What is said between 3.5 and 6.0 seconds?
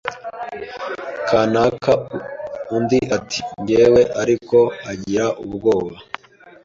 njyewe ariko agira ubwoba